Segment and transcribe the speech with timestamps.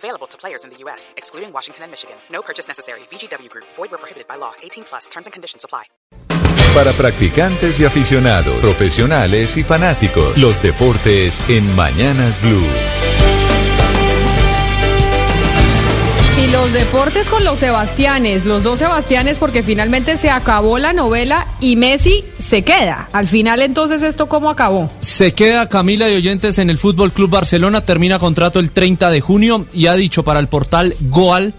[0.00, 2.16] Available to players in the U.S., excluding Washington and Michigan.
[2.32, 3.00] No purchase necessary.
[3.10, 3.66] VGW Group.
[3.76, 4.52] Void where prohibited by law.
[4.62, 5.08] 18 plus.
[5.10, 5.84] Terms and conditions apply.
[6.74, 13.09] Para practicantes y aficionados, profesionales y fanáticos, los deportes en Mañanas Blue.
[16.40, 21.46] Y los deportes con los Sebastianes, los dos Sebastianes, porque finalmente se acabó la novela
[21.60, 23.10] y Messi se queda.
[23.12, 24.90] Al final, entonces, ¿esto cómo acabó?
[25.00, 29.20] Se queda Camila de Oyentes en el Fútbol Club Barcelona, termina contrato el 30 de
[29.20, 31.52] junio y ha dicho para el portal Goal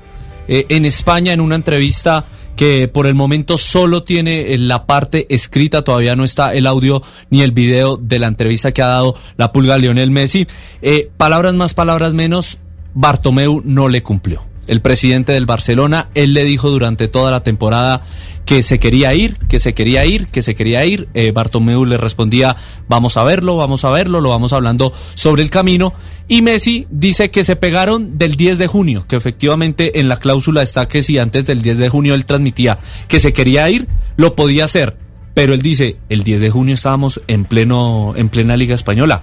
[0.48, 2.25] eh, en España en una entrevista
[2.55, 7.44] que por el momento solo tiene la parte escrita, todavía no está el audio ni
[7.44, 10.47] el video de la entrevista que ha dado la pulga Lionel Messi.
[10.81, 12.58] Eh, palabras más, palabras menos,
[12.95, 18.03] Bartomeu no le cumplió el presidente del Barcelona, él le dijo durante toda la temporada
[18.45, 21.09] que se quería ir, que se quería ir, que se quería ir.
[21.13, 22.55] Eh, Bartomeu le respondía,
[22.88, 25.94] vamos a verlo, vamos a verlo, lo vamos hablando sobre el camino.
[26.30, 30.63] Y Messi dice que se pegaron del 10 de junio, que efectivamente en la cláusula
[30.63, 34.38] está que si antes del 10 de junio él transmitía que se quería ir, lo
[34.38, 34.95] podía hacer.
[35.33, 39.22] Pero él dice, el 10 de junio estábamos en pleno, en plena Liga Española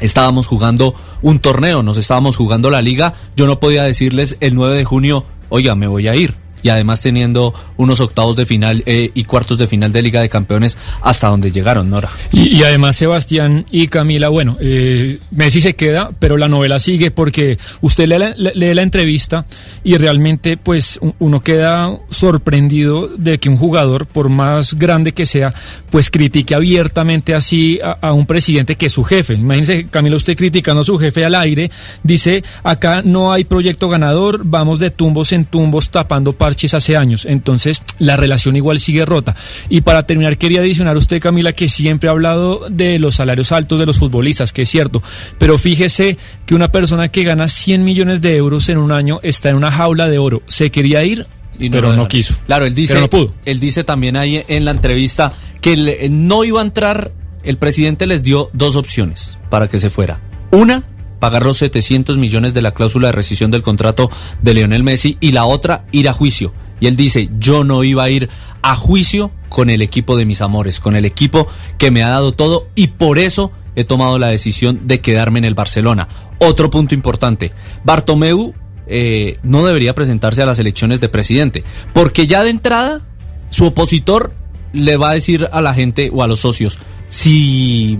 [0.00, 4.76] estábamos jugando un torneo, nos estábamos jugando la liga, yo no podía decirles el 9
[4.76, 9.10] de junio, oiga, me voy a ir y además teniendo unos octavos de final eh,
[9.14, 12.10] y cuartos de final de Liga de Campeones hasta donde llegaron, Nora.
[12.32, 17.58] Y, además Sebastián y Camila, bueno, eh, Messi se queda, pero la novela sigue porque
[17.80, 19.46] usted lee la, lee la, entrevista
[19.84, 25.54] y realmente pues uno queda sorprendido de que un jugador, por más grande que sea,
[25.90, 29.34] pues critique abiertamente así a, un presidente que es su jefe.
[29.34, 31.70] Imagínese, Camila, usted criticando a su jefe al aire,
[32.02, 36.32] dice, acá no hay proyecto ganador, vamos de tumbos en tumbos tapando
[36.74, 37.24] hace años.
[37.24, 39.36] Entonces, la relación igual sigue rota.
[39.68, 43.52] Y para terminar, quería adicionar a usted, Camila, que siempre ha hablado de los salarios
[43.52, 45.02] altos de los futbolistas, que es cierto.
[45.38, 49.50] Pero fíjese que una persona que gana 100 millones de euros en un año está
[49.50, 50.42] en una jaula de oro.
[50.46, 51.26] Se quería ir,
[51.70, 52.34] pero no quiso.
[52.46, 52.98] Claro, él dice,
[53.44, 57.12] Él dice también ahí en la entrevista que no iba a entrar,
[57.42, 60.20] el presidente les dio dos opciones para que se fuera.
[60.52, 60.84] Una,
[61.20, 64.10] pagar los 700 millones de la cláusula de rescisión del contrato
[64.42, 66.52] de Lionel Messi y la otra ir a juicio.
[66.80, 68.30] Y él dice, yo no iba a ir
[68.62, 71.46] a juicio con el equipo de mis amores, con el equipo
[71.78, 75.44] que me ha dado todo y por eso he tomado la decisión de quedarme en
[75.44, 76.08] el Barcelona.
[76.38, 77.52] Otro punto importante,
[77.84, 78.54] Bartomeu
[78.86, 83.02] eh, no debería presentarse a las elecciones de presidente, porque ya de entrada
[83.50, 84.34] su opositor
[84.72, 87.98] le va a decir a la gente o a los socios, si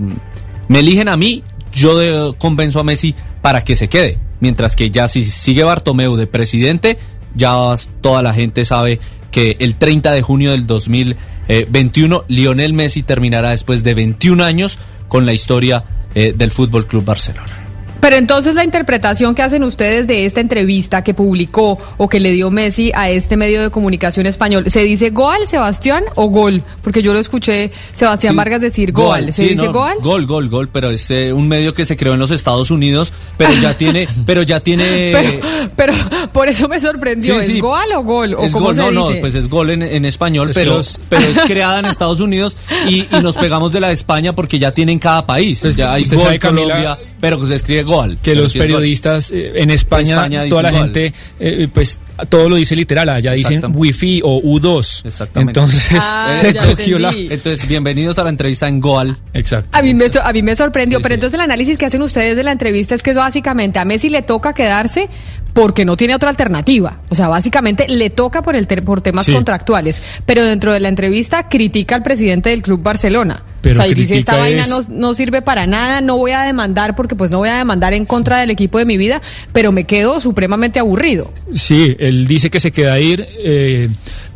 [0.67, 1.43] me eligen a mí,
[1.81, 4.19] yo convenzo a Messi para que se quede.
[4.39, 6.97] Mientras que ya si sigue Bartomeu de presidente,
[7.35, 7.53] ya
[8.01, 8.99] toda la gente sabe
[9.31, 14.77] que el 30 de junio del 2021 Lionel Messi terminará después de 21 años
[15.07, 17.70] con la historia eh, del Fútbol Club Barcelona.
[18.01, 22.31] Pero entonces la interpretación que hacen ustedes de esta entrevista que publicó o que le
[22.31, 26.63] dio Messi a este medio de comunicación español, ¿se dice Goal, Sebastián, o Gol?
[26.81, 29.31] Porque yo lo escuché Sebastián Vargas decir Goal.
[29.31, 29.97] ¿Se dice Goal?
[30.01, 33.13] Gol, Gol, Gol, pero es eh, un medio que se creó en los Estados Unidos,
[33.37, 35.39] pero ya tiene, pero ya tiene.
[35.75, 35.93] Pero,
[36.33, 37.39] por eso me sorprendió.
[37.39, 38.33] ¿Es Goal o Gol?
[38.33, 42.19] ¿O cómo no, no, pues es Gol en, español, pero, pero es creada en Estados
[42.19, 42.57] Unidos
[42.87, 45.59] y, nos pegamos de la de España porque ya tienen cada país.
[45.61, 47.83] Pues ya hay Gol, Colombia, pero se escribe
[48.21, 51.99] que los periodistas eh, en España, toda la gente, eh, pues
[52.29, 55.05] todo lo dice literal, allá dicen wifi o U2.
[55.05, 55.59] Exactamente.
[55.59, 57.11] Entonces, ah, se cogió la...
[57.11, 59.17] Entonces, bienvenidos a la entrevista en Goal.
[59.33, 59.77] Exacto.
[59.77, 62.43] A mí me, a mí me sorprendió, pero entonces el análisis que hacen ustedes de
[62.43, 65.09] la entrevista es que básicamente a Messi le toca quedarse
[65.53, 67.01] porque no tiene otra alternativa.
[67.09, 70.01] O sea, básicamente le toca por, el por temas contractuales.
[70.25, 73.43] Pero dentro de la entrevista critica al presidente del Club Barcelona.
[73.61, 76.41] Pero o sea, y dice, esta vaina no, no, sirve para nada, no voy a
[76.41, 79.21] demandar porque pues no voy a demandar en contra del equipo de mi vida,
[79.53, 81.31] pero me quedo supremamente aburrido.
[81.53, 83.27] Sí, él dice que se queda a ir.
[83.43, 83.89] Eh,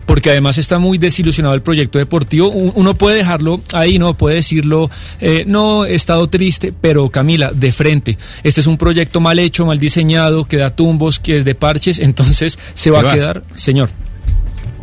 [0.06, 2.50] porque además está muy desilusionado el proyecto deportivo.
[2.50, 4.90] Uno puede dejarlo ahí, no puede decirlo,
[5.20, 9.66] eh, no, he estado triste, pero Camila, de frente, este es un proyecto mal hecho,
[9.66, 13.90] mal diseñado, que da tumbos, que es de parches, entonces se, va a quedar, señor.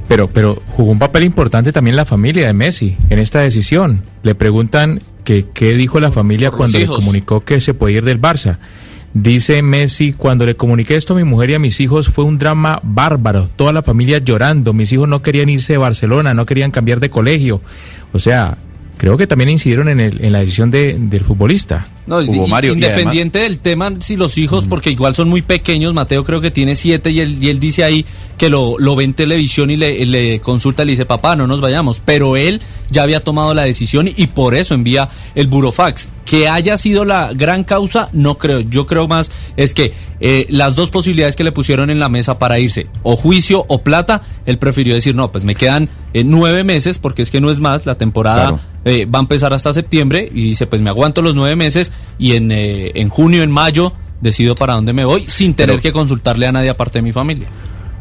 [0.09, 4.03] Pero, pero jugó un papel importante también la familia de Messi en esta decisión.
[4.23, 8.21] Le preguntan que qué dijo la familia cuando le comunicó que se puede ir del
[8.21, 8.59] Barça.
[9.15, 12.39] Dice Messi, cuando le comuniqué esto a mi mujer y a mis hijos fue un
[12.39, 16.71] drama bárbaro, toda la familia llorando, mis hijos no querían irse de Barcelona, no querían
[16.71, 17.61] cambiar de colegio.
[18.15, 18.57] O sea,
[18.97, 21.89] creo que también incidieron en, el, en la decisión de, del futbolista.
[22.07, 26.25] No, Hugo Mario, independiente del tema, si los hijos, porque igual son muy pequeños, Mateo
[26.25, 28.07] creo que tiene siete y él, y él dice ahí
[28.39, 31.61] que lo, lo ve en televisión y le, le consulta, le dice, papá, no nos
[31.61, 32.01] vayamos.
[32.05, 32.61] Pero él
[32.93, 36.11] ya había tomado la decisión y por eso envía el burofax.
[36.25, 38.61] Que haya sido la gran causa, no creo.
[38.61, 42.39] Yo creo más es que eh, las dos posibilidades que le pusieron en la mesa
[42.39, 46.63] para irse, o juicio o plata, él prefirió decir, no, pues me quedan eh, nueve
[46.63, 48.61] meses, porque es que no es más, la temporada Claro.
[48.85, 52.37] eh, va a empezar hasta septiembre y dice, pues me aguanto los nueve meses y
[52.37, 55.93] en, eh, en junio, en mayo, decido para dónde me voy sin tener Pero- que
[55.93, 57.49] consultarle a nadie aparte de mi familia.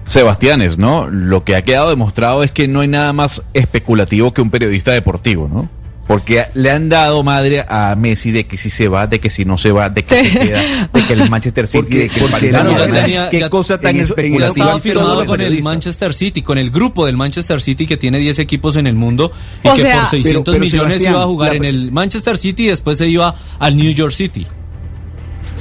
[0.06, 1.08] Sebastianes, ¿no?
[1.08, 4.92] Lo que ha quedado demostrado es que no hay nada más especulativo que un periodista
[4.92, 5.70] deportivo, ¿no?
[6.08, 9.46] Porque le han dado madre a Messi de que si se va, de que si
[9.46, 12.20] no se va, de que se queda, de que el Manchester City, Porque- de que
[12.20, 12.52] porque
[12.92, 15.64] tenía- Qué ya- cosa tan especulativa firmado con el.
[15.64, 19.32] Manchester City, con el grupo del Manchester City que tiene 10 equipos en el mundo
[19.64, 22.38] y O que sea- por 600 pero, millones iba a jugar la- en el Manchester
[22.38, 24.46] City y después se iba al New York City.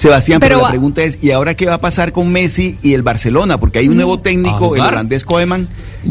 [0.00, 2.94] Sebastián, pero, Pero la pregunta es, ¿y ahora qué va a pasar con Messi y
[2.94, 3.58] el Barcelona?
[3.60, 5.68] Porque hay un nuevo a técnico, el holandés Koeman,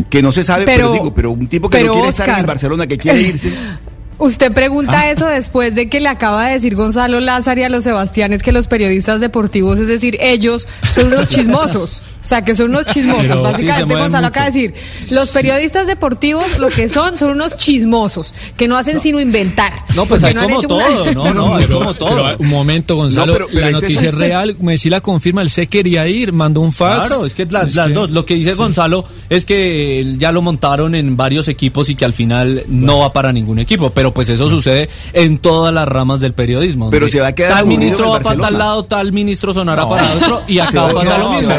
[0.10, 2.36] que no se sabe, pero, Pero- digo, pero un tipo que no quiere estar en
[2.38, 2.46] el.
[2.46, 3.52] Barcelona, que quiere irse.
[4.22, 5.12] Usted pregunta Ah.
[5.12, 8.52] eso después de que le acaba de decir Gonzalo Lázaro y a los Sebastianes que
[8.52, 12.04] los periodistas deportivos, es decir, ellos son unos chismosos.
[12.24, 13.22] O sea, que son unos chismosos.
[13.24, 14.74] Pero- Sí, Básicamente mueven Gonzalo acaba de decir,
[15.12, 19.74] los periodistas deportivos lo que son son unos chismosos, que no hacen sino inventar.
[19.96, 21.34] No, pues hay no como una- todo, ¿no?
[21.34, 22.10] No, hay como todo.
[22.24, 23.26] Pero, un momento, Gonzalo.
[23.28, 24.58] No, pero- pero la noticia es- es real.
[24.60, 25.42] Messi la confirma.
[25.42, 27.08] Él se quería ir, mandó un fax.
[27.10, 28.12] Claro, es que las, Es las que- dos.
[28.12, 32.06] Lo que dice Gonzalo es que él ya lo montaron en varios equipos y que
[32.06, 33.90] al final no va para ningún equipo.
[33.92, 36.90] Pero pues eso sucede en todas las ramas del periodismo.
[36.90, 39.90] Pero se va a quedar Tal ministro va para tal lado, tal ministro sonará No.
[39.90, 40.42] para otro.
[40.48, 41.54] Y acá pasa lo no, mismo.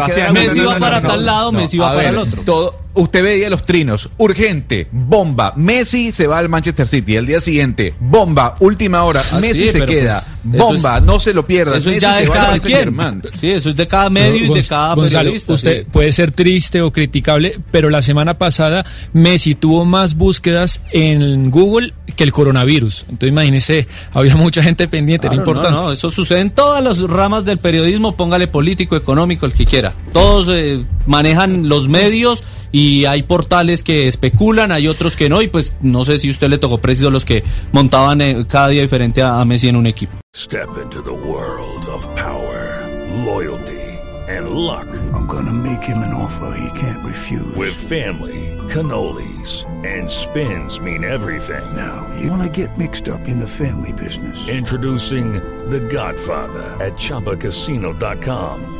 [0.61, 2.43] Messi va para tal lado, Messi va para el otro.
[2.43, 4.11] Todo, usted veía los trinos.
[4.19, 5.53] Urgente, bomba.
[5.57, 7.17] Messi se va al Manchester City.
[7.17, 8.55] El día siguiente, bomba.
[8.61, 10.23] Última hora, Ah, Messi se queda.
[10.43, 11.77] pues, bomba, es- no se lo pierda.
[11.77, 13.23] Eso es Messi ya de cada quien.
[13.41, 15.53] Sí, eso es de cada medio y de cada Gonzalo, periodista.
[15.55, 15.89] usted sí.
[15.93, 21.93] puede ser triste o criticable, pero la semana pasada Messi tuvo más búsquedas en Google
[22.17, 23.03] que el coronavirus.
[23.09, 25.79] Entonces imagínese, había mucha gente pendiente, era Claro, importante.
[25.79, 29.65] No, no, eso sucede en todas las ramas del periodismo, póngale político, económico, el que
[29.67, 29.93] quiera.
[30.13, 35.49] Todos eh, manejan los medios y hay portales que especulan, hay otros que no, y
[35.49, 37.43] pues no sé si usted le tocó preciso los que
[37.73, 40.13] montaban eh, cada día diferente a, a Messi en un equipo.
[40.35, 42.87] Step into the world of power,
[43.25, 43.81] loyalty,
[44.29, 44.87] and luck.
[45.13, 47.57] I'm gonna make him an offer he can't refuse.
[47.57, 51.75] With family, cannolis, and spins mean everything.
[51.75, 54.49] Now, you wanna get mixed up in the family business.
[54.49, 55.33] Introducing
[55.69, 58.80] The Godfather at ChumbaCasino.com.